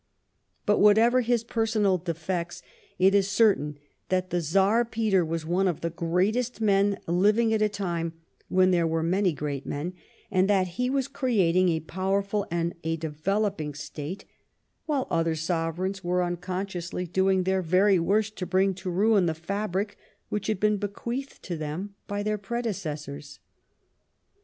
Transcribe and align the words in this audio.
But 0.65 0.79
whatever 0.79 1.21
his 1.21 1.43
personal 1.43 1.99
defects, 1.99 2.63
it 2.97 3.13
is 3.13 3.29
certain 3.29 3.77
that 4.09 4.31
the 4.31 4.41
Czar 4.41 4.83
Peter 4.83 5.23
was 5.23 5.45
one 5.45 5.67
of 5.67 5.81
the 5.81 5.91
greatest 5.91 6.59
men 6.59 6.97
living 7.05 7.53
at 7.53 7.61
a 7.61 7.69
time 7.69 8.13
when 8.47 8.71
there 8.71 8.87
were 8.87 9.03
many 9.03 9.31
great 9.31 9.63
men, 9.67 9.93
and 10.31 10.49
that 10.49 10.69
he 10.69 10.89
was 10.89 11.07
creating 11.07 11.69
a 11.69 11.81
powerful 11.81 12.47
and 12.49 12.73
a 12.83 12.97
developing 12.97 13.75
state 13.75 14.25
while 14.87 15.05
other 15.11 15.35
sovereigns 15.35 16.03
were 16.03 16.23
unconsciously 16.23 17.05
doing 17.05 17.43
their 17.43 17.61
very 17.61 17.99
worst 17.99 18.35
to 18.37 18.47
bring 18.47 18.73
to 18.73 18.89
ruin 18.89 19.27
the 19.27 19.35
fabric 19.35 19.99
which 20.29 20.47
had 20.47 20.59
been 20.59 20.77
bequeathed 20.77 21.43
to 21.43 21.55
them 21.55 21.93
by 22.07 22.23
their 22.23 22.39
predecessors. 22.39 23.37